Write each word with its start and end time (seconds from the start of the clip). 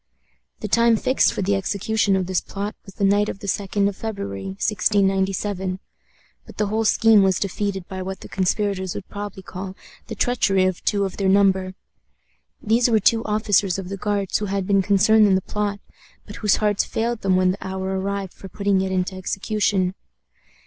The 0.61 0.67
time 0.67 0.97
fixed 0.97 1.31
for 1.31 1.43
the 1.43 1.53
execution 1.53 2.15
of 2.15 2.25
this 2.25 2.41
plot 2.41 2.75
was 2.85 2.95
the 2.95 3.03
night 3.03 3.29
of 3.29 3.37
the 3.37 3.45
2d 3.45 3.87
of 3.87 3.95
February, 3.95 4.45
1697; 4.57 5.79
but 6.43 6.57
the 6.57 6.65
whole 6.65 6.85
scheme 6.85 7.21
was 7.21 7.37
defeated 7.39 7.87
by 7.87 8.01
what 8.01 8.21
the 8.21 8.27
conspirators 8.27 8.95
would 8.95 9.07
probably 9.09 9.43
call 9.43 9.75
the 10.07 10.15
treachery 10.15 10.65
of 10.65 10.83
two 10.85 11.05
of 11.05 11.17
their 11.17 11.29
number. 11.29 11.75
These 12.63 12.89
were 12.89 12.99
two 12.99 13.23
officers 13.25 13.77
of 13.77 13.89
the 13.89 13.95
Guards 13.97 14.39
who 14.39 14.45
had 14.45 14.65
been 14.65 14.81
concerned 14.81 15.27
in 15.27 15.35
the 15.35 15.41
plot, 15.41 15.79
but 16.25 16.37
whose 16.37 16.55
hearts 16.55 16.83
failed 16.83 17.21
them 17.21 17.35
when 17.35 17.51
the 17.51 17.63
hour 17.63 17.99
arrived 17.99 18.33
for 18.33 18.49
putting 18.49 18.81
it 18.81 18.91
into 18.91 19.13
execution. 19.13 19.93